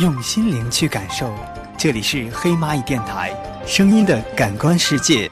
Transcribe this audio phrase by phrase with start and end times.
[0.00, 1.32] 用心灵去感受。
[1.78, 3.32] 这里是黑蚂蚁电台，
[3.64, 5.30] 声音的感官世界。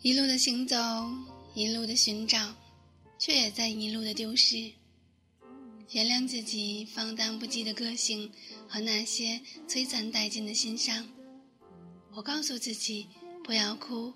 [0.00, 0.76] 一路的行走，
[1.54, 2.38] 一路的寻找，
[3.28, 4.72] 却也在一路的丢失。
[5.90, 8.32] 原谅自己放荡不羁的个性
[8.66, 11.06] 和那些摧残殆尽的心伤。
[12.14, 13.06] 我告诉自己
[13.44, 14.14] 不要哭，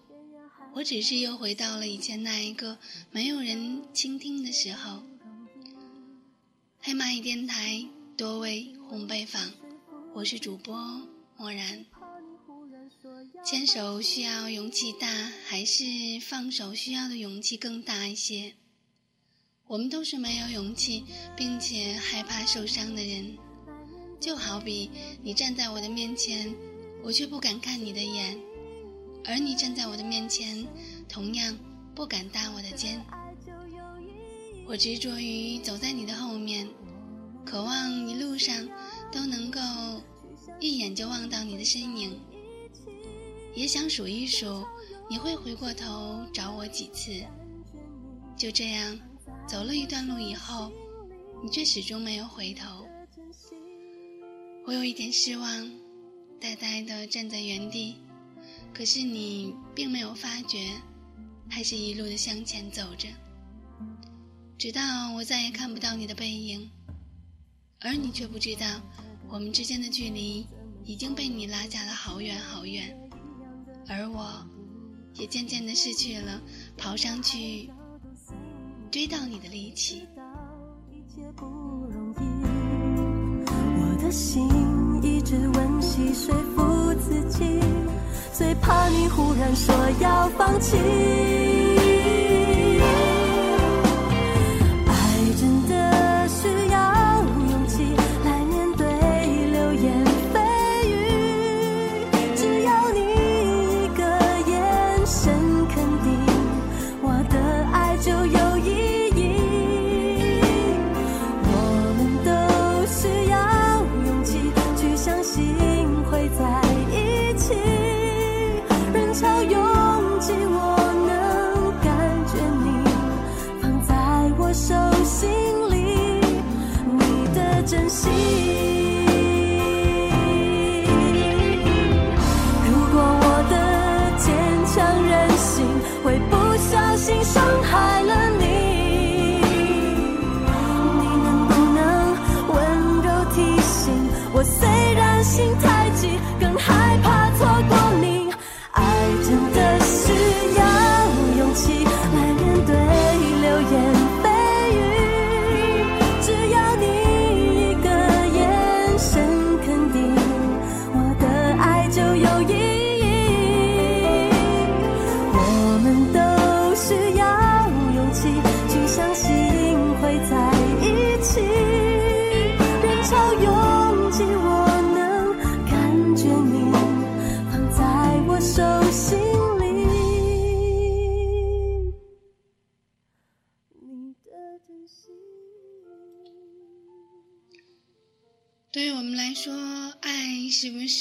[0.72, 2.78] 我只是又回到了以前那一个
[3.10, 5.02] 没有人倾听的时候。
[6.80, 7.86] 黑蚂蚁电台
[8.16, 9.52] 多位烘焙坊，
[10.14, 10.74] 我是主播
[11.36, 11.84] 漠然。
[13.44, 15.06] 牵手需要勇气大，
[15.44, 15.84] 还是
[16.22, 18.54] 放手需要的勇气更大一些？
[19.66, 21.04] 我们都是没有勇气，
[21.36, 23.36] 并且害怕受伤的人。
[24.20, 24.90] 就好比
[25.22, 26.54] 你站在我的面前，
[27.02, 28.36] 我却不敢看你的眼；
[29.24, 30.66] 而你站在我的面前，
[31.08, 31.58] 同样
[31.94, 33.04] 不敢搭我的肩。
[34.66, 36.68] 我执着于走在你的后面，
[37.44, 38.68] 渴望一路上
[39.10, 39.60] 都能够
[40.60, 42.20] 一眼就望到你的身影。
[43.54, 44.64] 也想数一数，
[45.10, 47.24] 你会回过头找我几次？
[48.36, 48.98] 就这样，
[49.46, 50.72] 走了一段路以后，
[51.42, 52.86] 你却始终没有回头。
[54.64, 55.70] 我有一点失望，
[56.40, 57.96] 呆呆地站在原地。
[58.72, 60.70] 可是你并没有发觉，
[61.50, 63.08] 还是一路的向前走着，
[64.56, 66.70] 直到我再也看不到你的背影，
[67.80, 68.80] 而你却不知道，
[69.28, 70.46] 我们之间的距离
[70.84, 72.98] 已经被你拉下了好远好远。
[73.88, 74.46] 而我，
[75.14, 76.40] 也渐渐地失去了
[76.78, 77.68] 跑上去
[78.92, 80.06] 追到你的力气。
[83.48, 84.46] 我的心
[85.02, 87.58] 一直温习说服自己，
[88.34, 90.76] 最怕你忽然说要放弃。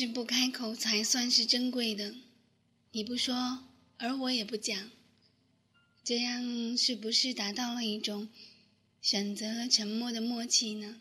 [0.01, 2.15] 是不开口才算是珍贵的？
[2.91, 3.59] 你不说，
[3.99, 4.89] 而我也不讲，
[6.03, 8.27] 这样是不是达到了一种
[8.99, 10.99] 选择了沉默的默契呢？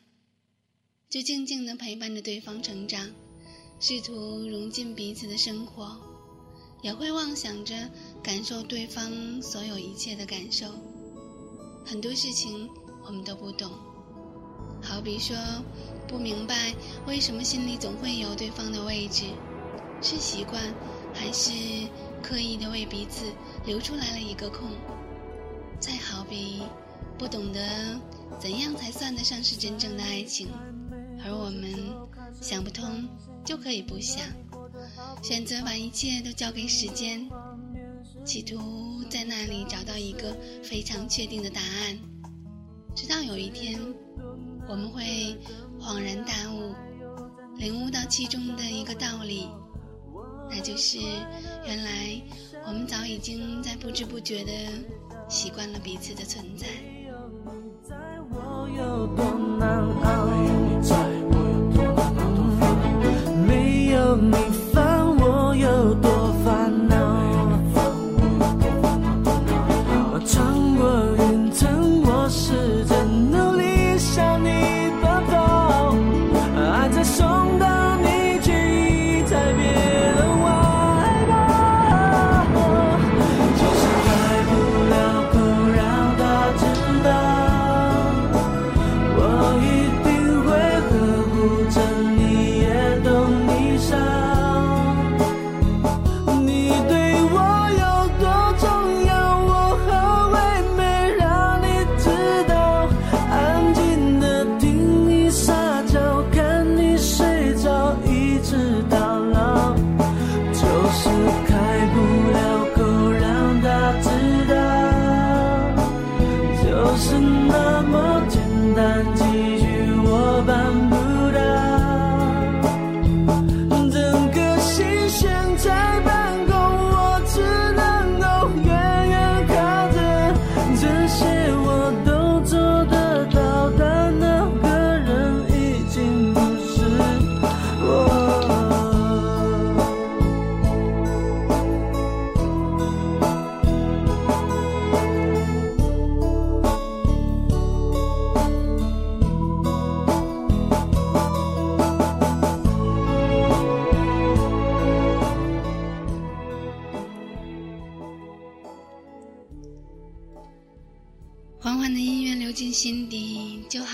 [1.08, 3.10] 就静静地陪伴着对方成长，
[3.80, 5.98] 试图融进彼此的生活，
[6.82, 7.90] 也会妄想着
[8.22, 10.74] 感受对方所有一切的感受。
[11.86, 12.68] 很多事情
[13.06, 13.72] 我们都不懂，
[14.82, 15.36] 好比说。
[16.08, 16.74] 不明白
[17.06, 19.26] 为什么心里总会有对方的位置，
[20.02, 20.60] 是习惯，
[21.14, 21.52] 还是
[22.20, 23.26] 刻意的为彼此
[23.64, 24.70] 留出来了一个空？
[25.78, 26.64] 再好比，
[27.16, 27.60] 不懂得
[28.40, 30.48] 怎样才算得上是真正的爱情，
[31.24, 31.72] 而我们
[32.40, 33.08] 想不通，
[33.44, 34.24] 就可以不想，
[35.22, 37.30] 选择把一切都交给时间，
[38.24, 41.96] 企图在那里找到一个非常确定的答案，
[42.96, 43.78] 直到有一天，
[44.70, 45.36] 我们会。
[45.82, 46.74] 恍然大悟，
[47.56, 49.48] 领悟到其中的一个道理，
[50.50, 50.98] 那就是
[51.64, 52.20] 原来
[52.66, 54.52] 我们早已经在不知不觉的
[55.26, 56.66] 习惯了彼此的存在。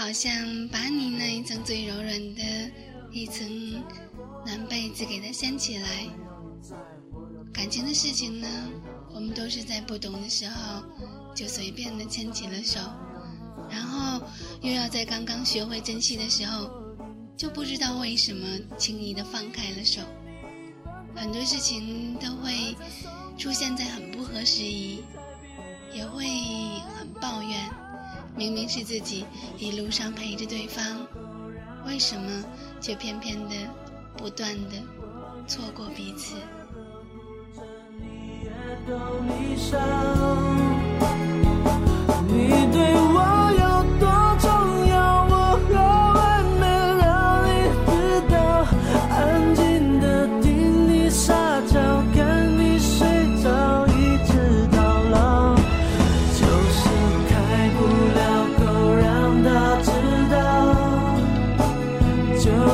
[0.06, 0.32] 好像
[0.68, 2.70] 把你那一层最柔软的
[3.10, 3.82] 一层
[4.46, 6.06] 暖被子给它掀起来。
[7.52, 8.46] 感情的事情呢，
[9.12, 10.80] 我们都是在不懂的时候
[11.34, 12.78] 就随便的牵起了手，
[13.68, 14.24] 然后
[14.62, 16.70] 又要在刚刚学会珍惜的时候，
[17.36, 18.46] 就不知道为什么
[18.78, 20.00] 轻易的放开了手。
[21.16, 22.76] 很多事情都会
[23.36, 25.02] 出现在很不合时宜，
[25.92, 26.28] 也会
[26.96, 27.85] 很抱怨。
[28.36, 29.24] 明明是自己
[29.58, 30.84] 一路上陪着对方，
[31.86, 32.44] 为什么
[32.80, 33.54] 却偏偏的
[34.16, 34.76] 不断的
[35.46, 36.36] 错过彼此？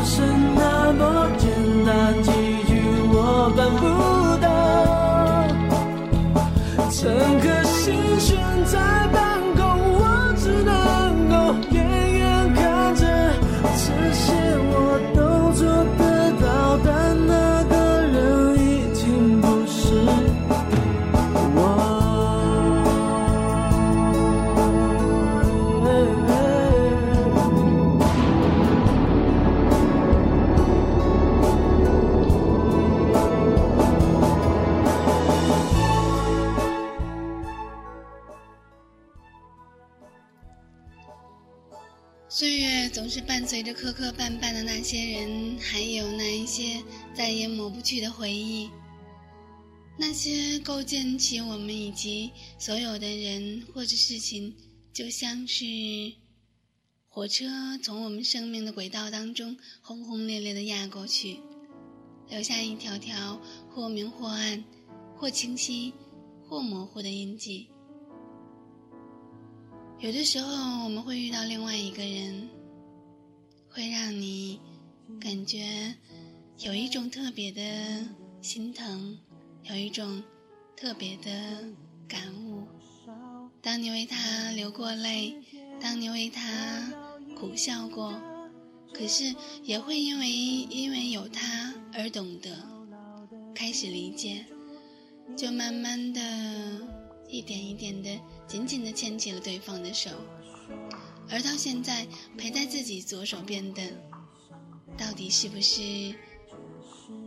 [0.04, 0.20] 是
[0.54, 1.48] 那么简
[1.86, 2.30] 单几
[2.66, 2.70] 句
[3.12, 3.82] 我办不
[4.42, 4.52] 到。
[42.42, 46.82] 岁月总是伴随着磕磕绊绊的那些人，还有那一些
[47.14, 48.68] 再也抹不去的回忆，
[49.96, 54.56] 那些构建起我们以及所有的人或者事情，
[54.92, 55.64] 就像是
[57.06, 61.38] 火车从我们生命的轨道当中轰轰烈烈的压过去，
[62.28, 64.64] 留下一条条或明或暗、
[65.14, 65.92] 或清晰
[66.48, 67.68] 或模糊的印记。
[70.02, 72.48] 有的时候，我们会遇到另外一个人，
[73.68, 74.58] 会让你
[75.20, 75.94] 感觉
[76.58, 77.62] 有一种特别的
[78.40, 79.16] 心疼，
[79.62, 80.20] 有一种
[80.76, 81.30] 特别的
[82.08, 82.64] 感悟。
[83.62, 85.36] 当你为他流过泪，
[85.80, 86.92] 当你为他
[87.38, 88.20] 苦笑过，
[88.92, 89.32] 可是
[89.62, 92.50] 也会因为因为有他而懂得，
[93.54, 94.44] 开始理解，
[95.36, 96.20] 就慢慢的
[97.28, 98.10] 一点一点的。
[98.52, 100.10] 紧紧地牵起了对方的手，
[101.30, 102.06] 而到现在
[102.36, 103.82] 陪在自己左手边的，
[104.94, 106.14] 到底是不是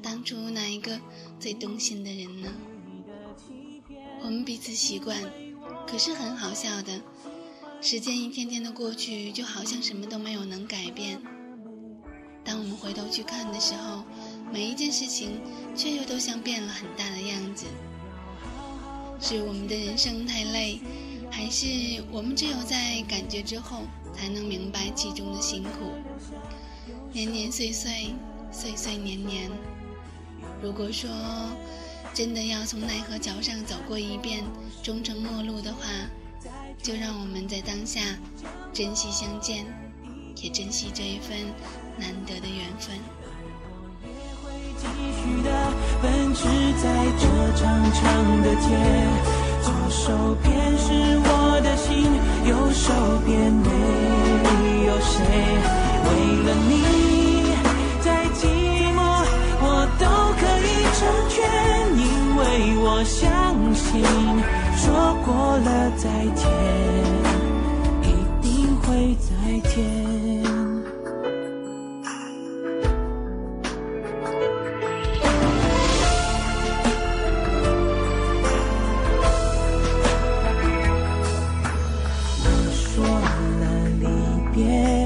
[0.04, 1.02] 当初那一个
[1.40, 2.54] 最动心的人呢？
[4.22, 5.20] 我们彼此习惯，
[5.88, 7.02] 可是很好笑的，
[7.82, 11.20] 时间一天天的过去，就好像什么都没有能改变。
[12.44, 14.04] 当我们回头去看的时候，
[14.54, 15.42] 每一件事情
[15.76, 17.66] 却又都像变了很大的样子。
[19.20, 20.80] 是我们的人生太累。
[21.36, 21.68] 还是
[22.14, 23.82] 我们只有在感觉之后，
[24.16, 25.92] 才能明白其中的辛苦？
[27.12, 28.14] 年年岁岁，
[28.54, 29.52] 岁岁年年。
[30.64, 31.10] 如果说
[32.14, 34.46] 真的要从奈何桥上走过一遍，
[34.82, 35.82] 终成陌路的话，
[36.82, 38.00] 就让我们在当下
[38.72, 39.66] 珍惜相见，
[40.38, 41.38] 也珍惜这一份
[41.98, 42.98] 难得的缘分。
[44.78, 46.48] 继续的奔驰
[46.82, 47.28] 在这
[47.58, 50.94] 长长的街，左手边是
[51.26, 52.06] 我的心，
[52.48, 52.94] 右手
[53.26, 55.16] 边没有谁。
[56.06, 56.10] 为
[56.46, 56.72] 了你，
[58.00, 58.06] 再
[58.36, 58.46] 寂
[58.94, 59.00] 寞
[59.60, 59.66] 我
[59.98, 60.06] 都
[60.38, 61.42] 可以成全，
[61.98, 62.06] 因
[62.38, 62.42] 为
[62.78, 63.26] 我相
[63.74, 63.90] 信，
[64.78, 64.86] 说
[65.26, 65.68] 过了
[65.98, 66.04] 再
[66.36, 66.46] 见，
[68.04, 68.06] 一
[68.44, 68.48] 定
[68.84, 69.30] 会再
[69.68, 70.15] 见。
[84.66, 85.05] 离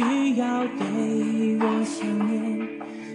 [0.00, 0.44] 需要
[0.78, 0.80] 对
[1.60, 2.32] 我想念。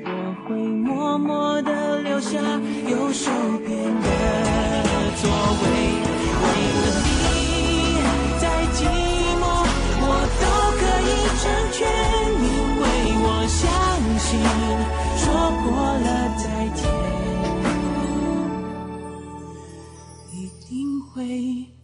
[0.05, 0.09] 我
[0.45, 2.37] 会默默的留下
[2.87, 3.31] 右手
[3.65, 3.69] 边
[4.01, 4.07] 的
[5.19, 5.23] 座
[5.61, 5.63] 位。
[6.41, 7.09] 为了你，
[8.39, 8.43] 再
[8.75, 8.77] 寂
[9.41, 9.43] 寞
[9.99, 10.05] 我
[10.41, 10.43] 都
[10.77, 11.11] 可以
[11.41, 11.75] 成全，
[12.45, 12.47] 因
[12.79, 12.83] 为
[13.25, 13.59] 我相
[14.19, 14.29] 信，
[15.17, 15.25] 说
[15.63, 15.65] 过
[16.05, 16.79] 了再见，
[20.31, 20.35] 一
[20.69, 20.69] 定
[21.01, 21.74] 会。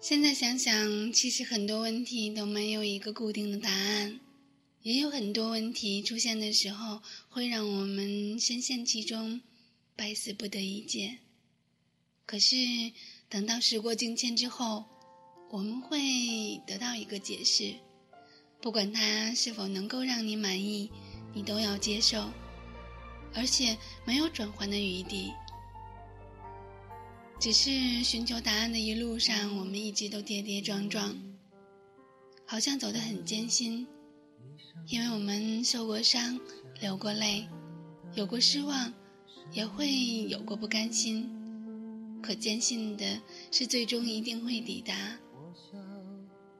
[0.00, 4.20] 现在想想，其实很多问题都没有一个固定的答案，
[4.82, 9.40] 也有很多问题出现的时候，会让我们深陷其中，
[9.96, 11.18] 百思不得一解。
[12.24, 12.56] 可是
[13.28, 14.84] 等到时过境迁之后，
[15.50, 17.74] 我们会得到一个解释，
[18.62, 20.88] 不管它是否能够让你满意，
[21.34, 22.30] 你都要接受，
[23.34, 25.32] 而且没有转换的余地。
[27.40, 31.16] 只是寻求答案的一路上，我们一直都跌跌撞撞，
[32.44, 33.86] 好像走得很艰辛，
[34.88, 36.40] 因为我们受过伤，
[36.80, 37.46] 流过泪，
[38.14, 38.92] 有过失望，
[39.52, 39.88] 也会
[40.24, 41.30] 有过不甘心。
[42.20, 43.20] 可坚信的
[43.52, 45.16] 是，最终一定会抵达。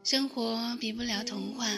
[0.05, 1.69] 生活比不了童话，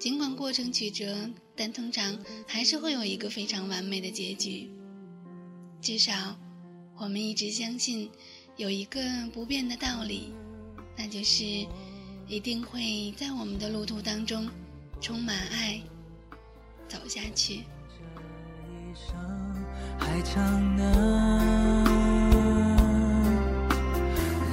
[0.00, 4.68] 尽管过程曲折，但通常还是会有一个非常完美的结局。
[5.80, 6.36] 至少，
[6.98, 8.10] 我们一直相信。
[8.60, 9.00] 有一个
[9.32, 10.34] 不变的道理，
[10.94, 11.42] 那就是
[12.28, 14.46] 一定会在我们的路途当中
[15.00, 15.80] 充满爱，
[16.86, 17.64] 走下去。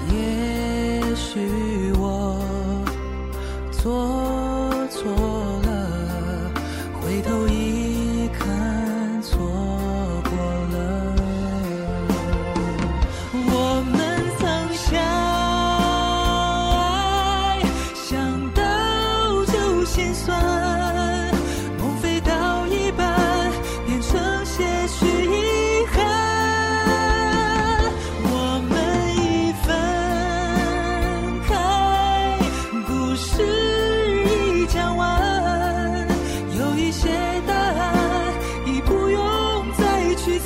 [0.09, 1.66] 也许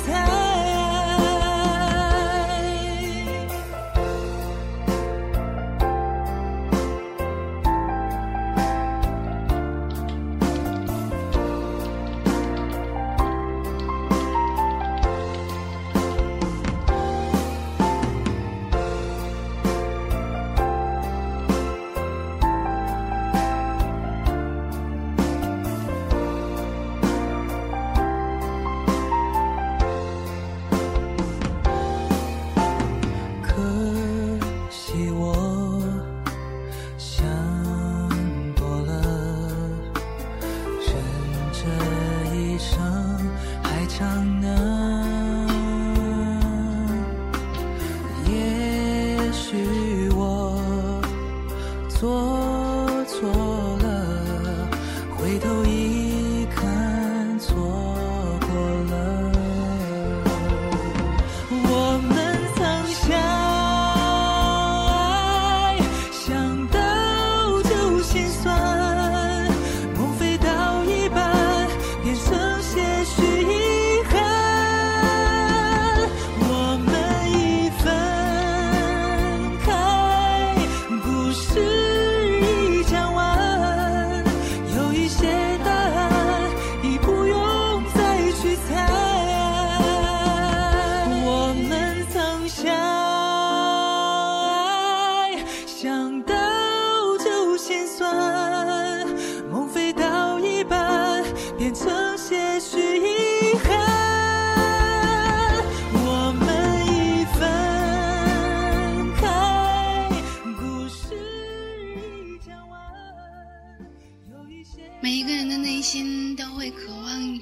[0.04, 0.31] time.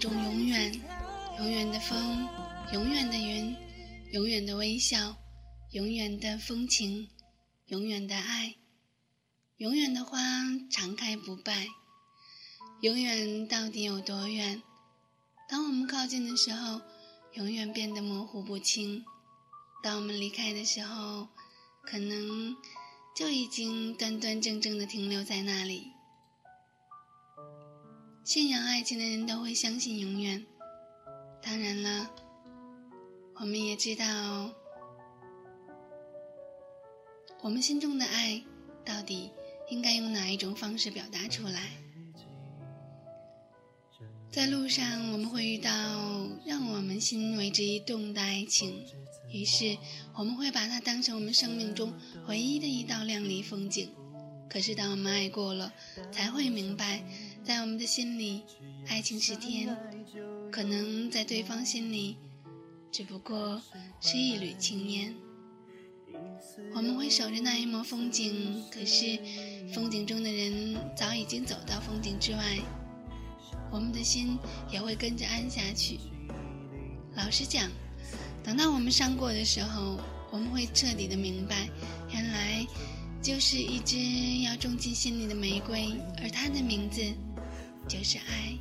[0.01, 0.73] 种永远
[1.39, 2.27] 永远的风，
[2.73, 3.55] 永远的云，
[4.13, 5.15] 永远的微笑，
[5.73, 7.11] 永远的风情，
[7.67, 8.55] 永远的爱，
[9.59, 10.19] 永远的花
[10.71, 11.69] 常开不败。
[12.81, 14.63] 永远到底有多远？
[15.47, 16.81] 当我们靠近的时候，
[17.35, 19.05] 永远变得模糊不清。
[19.83, 21.29] 当我们离开的时候，
[21.83, 22.57] 可能
[23.15, 25.93] 就已经端端正正的停留在那里。
[28.23, 30.45] 信仰爱情的人都会相信永远。
[31.43, 32.11] 当然了，
[33.35, 34.51] 我们也知道，
[37.41, 38.43] 我们心中的爱
[38.85, 39.31] 到底
[39.71, 41.71] 应该用哪一种方式表达出来。
[44.31, 45.71] 在路上，我们会遇到
[46.45, 48.85] 让我们心为之一动的爱情，
[49.33, 49.77] 于是
[50.15, 51.93] 我们会把它当成我们生命中
[52.29, 53.91] 唯一的一道亮丽风景。
[54.49, 55.73] 可是，当我们爱过了，
[56.13, 57.03] 才会明白，
[57.43, 58.43] 在我们的心里，
[58.87, 59.77] 爱情是天，
[60.53, 62.17] 可能在对方心里，
[62.93, 63.61] 只不过
[64.01, 65.15] 是一缕青烟。
[66.75, 69.19] 我们会守着那一抹风景，可是
[69.75, 72.59] 风景中的人早已经走到风景之外。
[73.73, 74.39] 我们的心
[74.71, 75.99] 也会跟着安下去。
[77.15, 77.71] 老实讲，
[78.45, 79.99] 等到我们伤过的时候，
[80.31, 81.69] 我们会彻底的明白，
[82.13, 82.67] 原来
[83.23, 85.89] 就是一支要种进心里的玫瑰，
[86.23, 87.01] 而它的名字
[87.91, 88.57] 就是爱。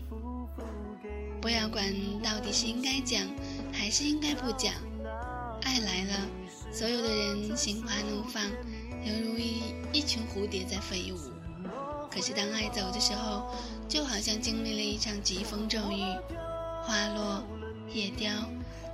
[1.39, 1.86] 不要管
[2.24, 3.22] 到底是应该讲
[3.72, 4.74] 还是应该不讲，
[5.62, 6.28] 爱来了，
[6.74, 8.44] 所有的人心花怒放，
[9.04, 9.62] 犹如一
[9.94, 11.18] 一群蝴蝶在飞舞。
[12.12, 13.54] 可是当爱走的时候，
[13.88, 16.02] 就好像经历了一场疾风骤雨，
[16.84, 17.44] 花落
[17.94, 18.32] 叶凋，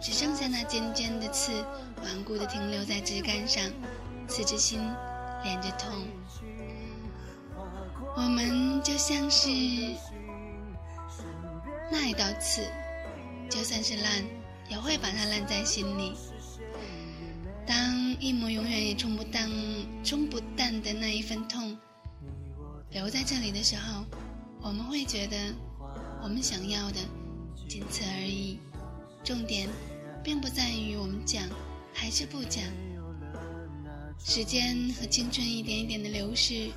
[0.02, 1.54] 只剩下那尖尖的刺，
[2.04, 3.64] 顽固地停留在枝干上，
[4.28, 4.82] 刺着心，
[5.46, 5.90] 连着痛。
[8.18, 9.50] 我们就像是
[11.92, 12.62] 那一道刺，
[13.50, 14.24] 就算是烂，
[14.70, 16.14] 也会把它烂在心里。
[17.66, 17.76] 当
[18.20, 19.50] 一抹永远也冲不淡、
[20.04, 21.78] 冲不淡的那一份痛
[22.92, 24.04] 留在这里的时候。
[24.62, 25.38] 我们会觉得，
[26.24, 26.98] 我们想要的
[27.70, 28.60] 仅此而已。
[29.24, 29.70] 重点
[30.24, 31.44] 并不在于我们讲
[31.94, 32.64] 还是不讲。
[34.18, 36.72] 时间和青春一点一点的流逝，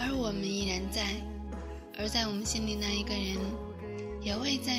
[0.00, 1.16] 而我们依然在。
[1.98, 3.36] 而在我们心里那一个人，
[4.20, 4.72] 也会在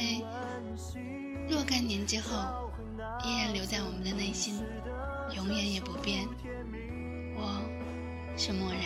[1.48, 2.70] 若干年之后，
[3.24, 4.62] 依然留在我们的内心，
[5.36, 6.28] 永远也不变。
[7.36, 7.62] 我
[8.38, 8.82] 是默然。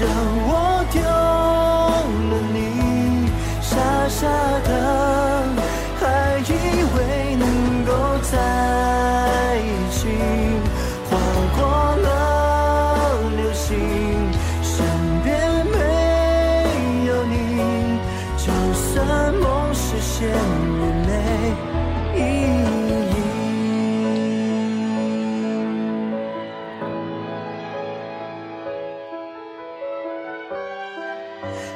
[0.00, 0.08] 让
[0.46, 1.00] 我丢
[2.30, 2.56] 了你，
[3.60, 4.57] 傻傻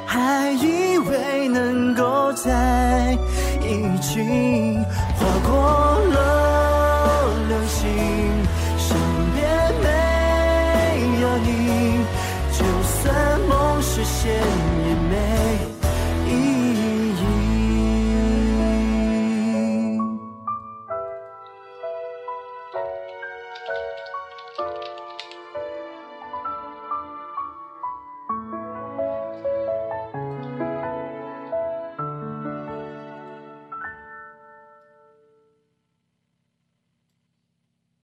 [0.05, 3.17] 还以为能够在
[3.61, 4.21] 一起，
[5.17, 5.51] 划过
[6.13, 7.81] 了流星，
[8.77, 8.95] 身
[9.33, 9.85] 边没
[11.21, 11.49] 有你，
[12.51, 14.82] 就算梦实现。